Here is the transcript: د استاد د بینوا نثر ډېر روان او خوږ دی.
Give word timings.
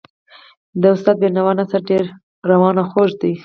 د 0.81 0.83
استاد 0.95 1.15
د 1.19 1.19
بینوا 1.21 1.53
نثر 1.59 1.81
ډېر 1.89 2.03
روان 2.49 2.75
او 2.81 2.85
خوږ 2.91 3.11
دی. 3.21 3.33